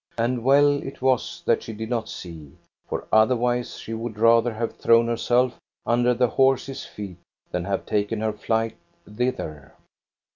[0.17, 2.53] And well it was that she did not see,
[2.89, 7.17] for otherwise she would rather have thrown herself under the horses' feet
[7.51, 8.77] than have taken her flight
[9.07, 9.75] thither.